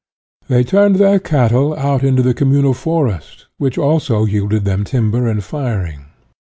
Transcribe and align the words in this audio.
They 0.47 0.63
turned 0.63 0.95
their 0.95 1.19
cattle 1.19 1.77
out 1.77 2.01
into 2.03 2.23
the 2.23 2.33
communal 2.33 2.73
forest, 2.73 3.45
which, 3.59 3.77
also, 3.77 4.25
yielded 4.25 4.65
them 4.65 4.83
timber 4.83 5.27
and 5.27 5.43
firing. 5.43 6.05